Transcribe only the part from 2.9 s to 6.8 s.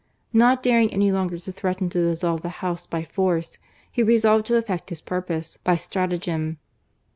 force, he resolved to effect his purpose by stratagem.